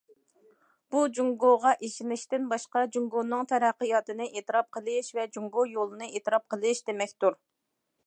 بۇ 0.95 1.01
جۇڭگوغا 1.17 1.73
ئىشىنىشتىن 1.87 2.49
باشقا، 2.55 2.83
جۇڭگونىڭ 2.97 3.47
تەرەققىياتىنى 3.53 4.29
ئېتىراپ 4.35 4.75
قىلىش 4.79 5.15
ۋە 5.19 5.31
جۇڭگو 5.37 5.71
يولىنى 5.77 6.11
ئېتىراپ 6.15 6.53
قىلىش 6.57 6.87
دېمەكتۇر. 6.91 7.43